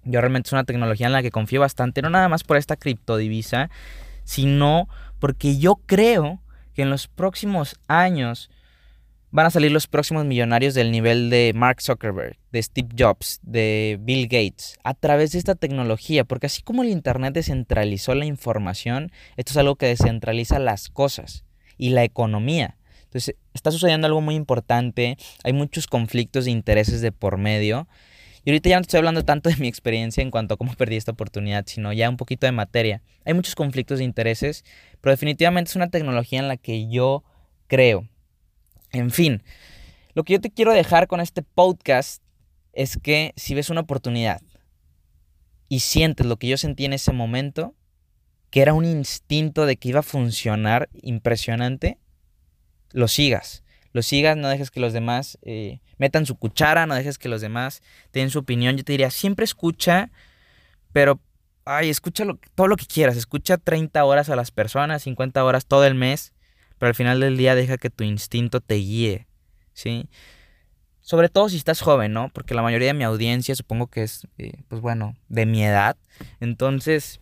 Yo 0.04 0.20
realmente 0.20 0.50
es 0.50 0.52
una 0.52 0.62
tecnología 0.62 1.08
en 1.08 1.12
la 1.12 1.20
que 1.20 1.32
confío 1.32 1.58
bastante, 1.58 2.00
no 2.00 2.10
nada 2.10 2.28
más 2.28 2.44
por 2.44 2.58
esta 2.58 2.76
criptodivisa, 2.76 3.70
sino 4.22 4.88
porque 5.18 5.58
yo 5.58 5.80
creo 5.84 6.40
que 6.74 6.82
en 6.82 6.90
los 6.90 7.08
próximos 7.08 7.74
años 7.88 8.50
van 9.32 9.46
a 9.46 9.50
salir 9.50 9.72
los 9.72 9.86
próximos 9.86 10.26
millonarios 10.26 10.74
del 10.74 10.92
nivel 10.92 11.30
de 11.30 11.52
Mark 11.54 11.80
Zuckerberg, 11.80 12.36
de 12.52 12.62
Steve 12.62 12.88
Jobs, 12.96 13.40
de 13.42 13.98
Bill 14.00 14.28
Gates, 14.28 14.78
a 14.84 14.92
través 14.92 15.32
de 15.32 15.38
esta 15.38 15.54
tecnología, 15.54 16.24
porque 16.24 16.46
así 16.46 16.62
como 16.62 16.82
el 16.82 16.90
Internet 16.90 17.32
descentralizó 17.32 18.14
la 18.14 18.26
información, 18.26 19.10
esto 19.38 19.52
es 19.52 19.56
algo 19.56 19.76
que 19.76 19.86
descentraliza 19.86 20.58
las 20.58 20.90
cosas 20.90 21.44
y 21.78 21.90
la 21.90 22.04
economía. 22.04 22.76
Entonces, 23.04 23.36
está 23.54 23.70
sucediendo 23.70 24.06
algo 24.06 24.20
muy 24.20 24.34
importante, 24.34 25.16
hay 25.44 25.52
muchos 25.54 25.86
conflictos 25.86 26.44
de 26.44 26.50
intereses 26.50 27.00
de 27.00 27.10
por 27.10 27.38
medio. 27.38 27.88
Y 28.44 28.50
ahorita 28.50 28.68
ya 28.68 28.76
no 28.76 28.82
estoy 28.82 28.98
hablando 28.98 29.24
tanto 29.24 29.48
de 29.48 29.56
mi 29.56 29.68
experiencia 29.68 30.20
en 30.20 30.30
cuanto 30.30 30.54
a 30.54 30.56
cómo 30.58 30.74
perdí 30.74 30.96
esta 30.96 31.12
oportunidad, 31.12 31.64
sino 31.66 31.92
ya 31.92 32.10
un 32.10 32.16
poquito 32.16 32.46
de 32.46 32.52
materia. 32.52 33.00
Hay 33.24 33.32
muchos 33.32 33.54
conflictos 33.54 33.98
de 33.98 34.04
intereses, 34.04 34.64
pero 35.00 35.12
definitivamente 35.12 35.70
es 35.70 35.76
una 35.76 35.90
tecnología 35.90 36.40
en 36.40 36.48
la 36.48 36.56
que 36.58 36.88
yo 36.90 37.24
creo. 37.66 38.08
En 38.92 39.10
fin, 39.10 39.42
lo 40.14 40.22
que 40.22 40.34
yo 40.34 40.40
te 40.40 40.50
quiero 40.50 40.72
dejar 40.72 41.06
con 41.06 41.20
este 41.20 41.42
podcast 41.42 42.22
es 42.74 42.98
que 42.98 43.32
si 43.36 43.54
ves 43.54 43.70
una 43.70 43.80
oportunidad 43.80 44.42
y 45.68 45.80
sientes 45.80 46.26
lo 46.26 46.36
que 46.36 46.48
yo 46.48 46.58
sentí 46.58 46.84
en 46.84 46.92
ese 46.92 47.12
momento, 47.12 47.74
que 48.50 48.60
era 48.60 48.74
un 48.74 48.84
instinto 48.84 49.64
de 49.64 49.76
que 49.76 49.88
iba 49.88 50.00
a 50.00 50.04
funcionar 50.04 50.90
impresionante, 50.92 51.98
lo 52.90 53.08
sigas. 53.08 53.64
Lo 53.94 54.02
sigas, 54.02 54.36
no 54.36 54.48
dejes 54.48 54.70
que 54.70 54.80
los 54.80 54.92
demás 54.92 55.38
eh, 55.42 55.80
metan 55.96 56.26
su 56.26 56.36
cuchara, 56.36 56.86
no 56.86 56.94
dejes 56.94 57.18
que 57.18 57.30
los 57.30 57.40
demás 57.40 57.82
den 58.12 58.28
su 58.28 58.40
opinión. 58.40 58.76
Yo 58.76 58.84
te 58.84 58.92
diría, 58.92 59.10
siempre 59.10 59.44
escucha, 59.44 60.10
pero, 60.92 61.20
ay, 61.64 61.88
escucha 61.88 62.24
todo 62.54 62.68
lo 62.68 62.76
que 62.76 62.86
quieras. 62.86 63.16
Escucha 63.16 63.56
30 63.56 64.04
horas 64.04 64.28
a 64.28 64.36
las 64.36 64.50
personas, 64.50 65.02
50 65.02 65.42
horas 65.42 65.64
todo 65.64 65.86
el 65.86 65.94
mes 65.94 66.34
pero 66.82 66.88
al 66.88 66.96
final 66.96 67.20
del 67.20 67.36
día 67.36 67.54
deja 67.54 67.78
que 67.78 67.90
tu 67.90 68.02
instinto 68.02 68.60
te 68.60 68.74
guíe, 68.74 69.28
¿sí? 69.72 70.08
Sobre 71.00 71.28
todo 71.28 71.48
si 71.48 71.56
estás 71.56 71.80
joven, 71.80 72.12
¿no? 72.12 72.28
Porque 72.30 72.54
la 72.54 72.62
mayoría 72.62 72.88
de 72.88 72.94
mi 72.94 73.04
audiencia 73.04 73.54
supongo 73.54 73.86
que 73.86 74.02
es, 74.02 74.26
eh, 74.38 74.54
pues 74.66 74.80
bueno, 74.80 75.14
de 75.28 75.46
mi 75.46 75.62
edad. 75.62 75.96
Entonces, 76.40 77.20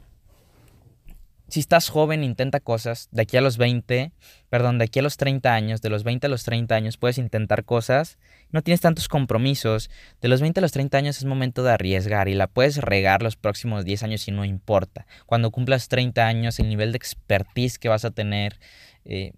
si 1.48 1.60
estás 1.60 1.90
joven, 1.90 2.24
intenta 2.24 2.58
cosas. 2.58 3.10
De 3.12 3.20
aquí 3.20 3.36
a 3.36 3.42
los 3.42 3.58
20, 3.58 4.12
perdón, 4.48 4.78
de 4.78 4.84
aquí 4.84 5.00
a 5.00 5.02
los 5.02 5.18
30 5.18 5.52
años, 5.52 5.82
de 5.82 5.90
los 5.90 6.04
20 6.04 6.28
a 6.28 6.30
los 6.30 6.42
30 6.44 6.74
años 6.74 6.96
puedes 6.96 7.18
intentar 7.18 7.66
cosas. 7.66 8.18
No 8.52 8.62
tienes 8.62 8.80
tantos 8.80 9.08
compromisos. 9.08 9.90
De 10.22 10.28
los 10.28 10.40
20 10.40 10.60
a 10.60 10.62
los 10.62 10.72
30 10.72 10.96
años 10.96 11.18
es 11.18 11.26
momento 11.26 11.62
de 11.62 11.72
arriesgar 11.72 12.28
y 12.28 12.34
la 12.34 12.46
puedes 12.46 12.78
regar 12.78 13.22
los 13.22 13.36
próximos 13.36 13.84
10 13.84 14.04
años 14.04 14.26
y 14.26 14.30
no 14.30 14.46
importa. 14.46 15.06
Cuando 15.26 15.50
cumplas 15.50 15.88
30 15.88 16.26
años, 16.26 16.58
el 16.60 16.70
nivel 16.70 16.92
de 16.92 16.96
expertise 16.96 17.78
que 17.78 17.90
vas 17.90 18.06
a 18.06 18.10
tener, 18.10 18.58
eh, 19.04 19.32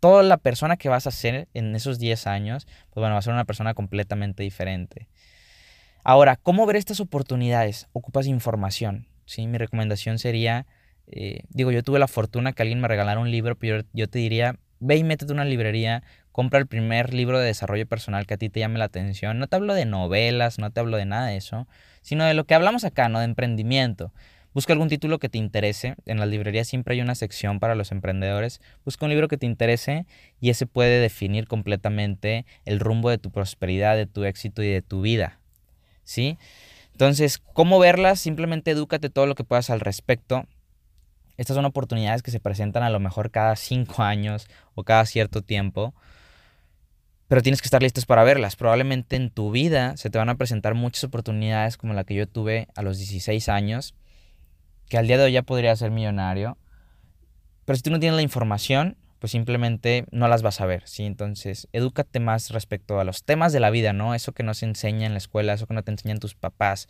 toda 0.00 0.22
la 0.22 0.36
persona 0.36 0.76
que 0.76 0.88
vas 0.88 1.06
a 1.06 1.10
ser 1.10 1.48
en 1.54 1.74
esos 1.74 1.98
10 1.98 2.26
años, 2.26 2.66
pues 2.90 3.00
bueno, 3.00 3.14
va 3.14 3.18
a 3.18 3.22
ser 3.22 3.32
una 3.32 3.44
persona 3.44 3.74
completamente 3.74 4.42
diferente. 4.42 5.08
Ahora, 6.04 6.36
¿cómo 6.36 6.64
ver 6.66 6.76
estas 6.76 7.00
oportunidades? 7.00 7.88
Ocupas 7.92 8.26
información, 8.26 9.08
¿sí? 9.26 9.46
Mi 9.46 9.58
recomendación 9.58 10.18
sería, 10.18 10.66
eh, 11.06 11.42
digo, 11.50 11.70
yo 11.70 11.82
tuve 11.82 11.98
la 11.98 12.08
fortuna 12.08 12.52
que 12.52 12.62
alguien 12.62 12.80
me 12.80 12.88
regalara 12.88 13.20
un 13.20 13.30
libro, 13.30 13.56
pero 13.58 13.82
yo, 13.92 14.08
te 14.08 14.18
diría, 14.18 14.56
ve 14.80 14.96
y 14.96 15.04
métete 15.04 15.32
a 15.32 15.34
una 15.34 15.44
librería, 15.44 16.02
compra 16.32 16.60
el 16.60 16.66
primer 16.66 17.12
libro 17.12 17.38
de 17.38 17.46
desarrollo 17.46 17.86
personal 17.86 18.26
que 18.26 18.34
a 18.34 18.38
ti 18.38 18.48
te 18.48 18.60
llame 18.60 18.78
la 18.78 18.86
atención. 18.86 19.38
No 19.38 19.48
te 19.48 19.56
hablo 19.56 19.74
de 19.74 19.84
novelas, 19.84 20.58
no 20.58 20.70
te 20.70 20.80
hablo 20.80 20.96
de 20.96 21.04
nada 21.04 21.26
de 21.26 21.36
eso, 21.36 21.66
sino 22.00 22.24
de 22.24 22.34
lo 22.34 22.44
que 22.44 22.54
hablamos 22.54 22.84
acá, 22.84 23.08
¿no? 23.08 23.18
De 23.18 23.24
emprendimiento. 23.24 24.12
Busca 24.58 24.72
algún 24.72 24.88
título 24.88 25.20
que 25.20 25.28
te 25.28 25.38
interese. 25.38 25.94
En 26.04 26.18
las 26.18 26.28
librerías 26.28 26.66
siempre 26.66 26.94
hay 26.96 27.00
una 27.00 27.14
sección 27.14 27.60
para 27.60 27.76
los 27.76 27.92
emprendedores. 27.92 28.60
Busca 28.84 29.06
un 29.06 29.10
libro 29.10 29.28
que 29.28 29.36
te 29.36 29.46
interese 29.46 30.04
y 30.40 30.50
ese 30.50 30.66
puede 30.66 30.98
definir 30.98 31.46
completamente 31.46 32.44
el 32.64 32.80
rumbo 32.80 33.08
de 33.08 33.18
tu 33.18 33.30
prosperidad, 33.30 33.94
de 33.94 34.06
tu 34.06 34.24
éxito 34.24 34.64
y 34.64 34.68
de 34.68 34.82
tu 34.82 35.00
vida. 35.00 35.38
¿Sí? 36.02 36.38
Entonces, 36.90 37.38
¿cómo 37.38 37.78
verlas? 37.78 38.18
Simplemente 38.18 38.72
edúcate 38.72 39.10
todo 39.10 39.26
lo 39.26 39.36
que 39.36 39.44
puedas 39.44 39.70
al 39.70 39.78
respecto. 39.78 40.44
Estas 41.36 41.54
son 41.54 41.64
oportunidades 41.64 42.24
que 42.24 42.32
se 42.32 42.40
presentan 42.40 42.82
a 42.82 42.90
lo 42.90 42.98
mejor 42.98 43.30
cada 43.30 43.54
cinco 43.54 44.02
años 44.02 44.48
o 44.74 44.82
cada 44.82 45.06
cierto 45.06 45.40
tiempo. 45.40 45.94
Pero 47.28 47.42
tienes 47.42 47.62
que 47.62 47.66
estar 47.66 47.80
listos 47.80 48.06
para 48.06 48.24
verlas. 48.24 48.56
Probablemente 48.56 49.14
en 49.14 49.30
tu 49.30 49.52
vida 49.52 49.96
se 49.96 50.10
te 50.10 50.18
van 50.18 50.30
a 50.30 50.34
presentar 50.34 50.74
muchas 50.74 51.04
oportunidades 51.04 51.76
como 51.76 51.94
la 51.94 52.02
que 52.02 52.16
yo 52.16 52.26
tuve 52.26 52.66
a 52.74 52.82
los 52.82 52.98
16 52.98 53.48
años 53.50 53.94
que 54.88 54.98
al 54.98 55.06
día 55.06 55.18
de 55.18 55.24
hoy 55.24 55.32
ya 55.32 55.42
podría 55.42 55.74
ser 55.76 55.90
millonario. 55.90 56.58
Pero 57.64 57.76
si 57.76 57.82
tú 57.82 57.90
no 57.90 58.00
tienes 58.00 58.16
la 58.16 58.22
información, 58.22 58.96
pues 59.18 59.32
simplemente 59.32 60.06
no 60.10 60.28
las 60.28 60.42
vas 60.42 60.60
a 60.60 60.66
ver, 60.66 60.86
¿sí? 60.86 61.04
Entonces, 61.04 61.68
edúcate 61.72 62.20
más 62.20 62.50
respecto 62.50 63.00
a 63.00 63.04
los 63.04 63.24
temas 63.24 63.52
de 63.52 63.60
la 63.60 63.70
vida, 63.70 63.92
¿no? 63.92 64.14
Eso 64.14 64.32
que 64.32 64.42
no 64.42 64.54
se 64.54 64.66
enseña 64.66 65.06
en 65.06 65.12
la 65.12 65.18
escuela, 65.18 65.54
eso 65.54 65.66
que 65.66 65.74
no 65.74 65.82
te 65.82 65.90
enseñan 65.90 66.18
tus 66.18 66.34
papás. 66.34 66.88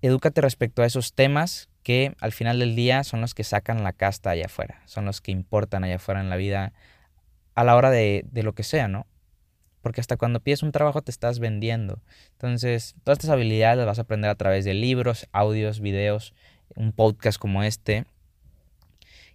Edúcate 0.00 0.40
respecto 0.40 0.82
a 0.82 0.86
esos 0.86 1.12
temas 1.14 1.68
que 1.82 2.14
al 2.20 2.32
final 2.32 2.58
del 2.58 2.74
día 2.76 3.04
son 3.04 3.20
los 3.20 3.34
que 3.34 3.44
sacan 3.44 3.82
la 3.82 3.92
casta 3.92 4.30
allá 4.30 4.46
afuera, 4.46 4.82
son 4.86 5.04
los 5.04 5.20
que 5.20 5.32
importan 5.32 5.84
allá 5.84 5.96
afuera 5.96 6.20
en 6.20 6.30
la 6.30 6.36
vida 6.36 6.72
a 7.54 7.64
la 7.64 7.76
hora 7.76 7.90
de, 7.90 8.24
de 8.30 8.42
lo 8.42 8.54
que 8.54 8.62
sea, 8.62 8.88
¿no? 8.88 9.06
Porque 9.82 10.00
hasta 10.00 10.16
cuando 10.16 10.40
pides 10.40 10.62
un 10.62 10.72
trabajo 10.72 11.02
te 11.02 11.10
estás 11.10 11.40
vendiendo. 11.40 12.00
Entonces, 12.32 12.94
todas 13.04 13.18
estas 13.18 13.30
habilidades 13.30 13.78
las 13.78 13.86
vas 13.86 13.98
a 13.98 14.02
aprender 14.02 14.30
a 14.30 14.36
través 14.36 14.64
de 14.64 14.74
libros, 14.74 15.28
audios, 15.32 15.80
videos, 15.80 16.34
un 16.76 16.92
podcast 16.92 17.38
como 17.38 17.62
este. 17.62 18.04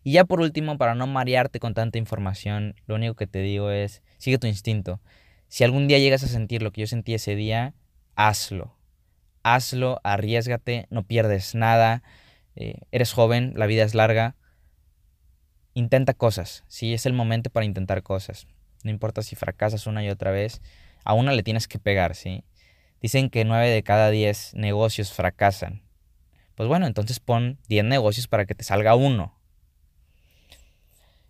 Y 0.04 0.14
ya 0.14 0.26
por 0.26 0.40
último, 0.40 0.78
para 0.78 0.96
no 0.96 1.08
marearte 1.08 1.60
con 1.60 1.74
tanta 1.74 1.98
información, 1.98 2.76
lo 2.86 2.96
único 2.96 3.16
que 3.16 3.28
te 3.28 3.40
digo 3.40 3.72
es, 3.72 4.02
sigue 4.18 4.38
tu 4.38 4.48
instinto. 4.48 5.02
Si 5.48 5.64
algún 5.64 5.88
día 5.88 6.00
llegas 6.00 6.24
a 6.24 6.28
sentir 6.28 6.62
lo 6.62 6.72
que 6.72 6.82
yo 6.82 6.88
sentí 6.88 7.14
ese 7.14 7.36
día, 7.36 7.74
hazlo. 8.16 8.76
Hazlo, 9.44 10.00
arriesgate, 10.04 10.88
no 10.90 11.04
pierdes 11.04 11.56
nada. 11.56 12.04
Eh, 12.56 12.82
eres 12.92 13.14
joven, 13.14 13.54
la 13.56 13.66
vida 13.66 13.84
es 13.84 13.96
larga. 13.96 14.36
Intenta 15.74 16.14
cosas, 16.14 16.64
si 16.68 16.94
es 16.94 17.06
el 17.06 17.14
momento 17.14 17.50
para 17.50 17.66
intentar 17.66 18.04
cosas. 18.04 18.48
No 18.84 18.92
importa 18.92 19.22
si 19.22 19.36
fracasas 19.36 19.88
una 19.88 20.04
y 20.04 20.10
otra 20.10 20.32
vez, 20.32 20.62
a 21.04 21.14
una 21.14 21.32
le 21.34 21.44
tienes 21.44 21.68
que 21.68 21.80
pegar, 21.80 22.16
¿sí? 22.16 22.44
Dicen 23.02 23.30
que 23.30 23.46
9 23.46 23.70
de 23.70 23.84
cada 23.84 24.10
10 24.10 24.56
negocios 24.56 25.14
fracasan. 25.14 25.87
Pues 26.58 26.68
bueno, 26.68 26.88
entonces 26.88 27.20
pon 27.20 27.60
10 27.70 27.86
negocios 27.86 28.28
para 28.28 28.48
que 28.48 28.56
te 28.56 28.64
salga 28.64 28.96
uno. 28.96 29.32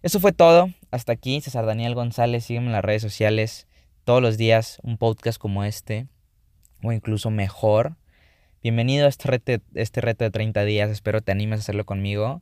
Eso 0.02 0.22
fue 0.22 0.32
todo. 0.32 0.70
Hasta 0.90 1.12
aquí, 1.12 1.42
César 1.42 1.66
Daniel 1.66 1.96
González. 1.96 2.46
Sígueme 2.46 2.68
en 2.68 2.72
las 2.72 2.86
redes 2.86 3.02
sociales. 3.02 3.68
Todos 4.06 4.22
los 4.22 4.38
días 4.38 4.80
un 4.84 4.98
podcast 4.98 5.38
como 5.38 5.66
este. 5.66 6.08
O 6.82 6.94
incluso 6.94 7.30
mejor. 7.30 7.98
Bienvenido 8.64 9.06
a 9.06 9.10
este 9.10 9.28
reto, 9.28 9.62
este 9.74 10.00
reto 10.00 10.24
de 10.24 10.32
30 10.32 10.64
días. 10.64 10.90
Espero 10.90 11.20
te 11.20 11.34
animes 11.34 11.60
a 11.60 11.64
hacerlo 11.64 11.86
conmigo. 11.86 12.42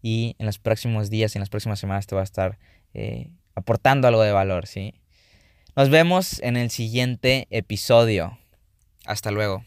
Y 0.00 0.36
en 0.38 0.46
los 0.46 0.58
próximos 0.58 1.10
días 1.10 1.34
y 1.34 1.38
en 1.38 1.40
las 1.40 1.50
próximas 1.50 1.78
semanas 1.78 2.06
te 2.06 2.14
va 2.14 2.22
a 2.22 2.24
estar 2.24 2.58
eh, 2.94 3.28
aportando 3.54 4.08
algo 4.08 4.22
de 4.22 4.32
valor, 4.32 4.66
¿sí? 4.66 4.94
Nos 5.76 5.90
vemos 5.90 6.40
en 6.40 6.56
el 6.56 6.70
siguiente 6.70 7.46
episodio. 7.50 8.38
Hasta 9.04 9.30
luego. 9.30 9.66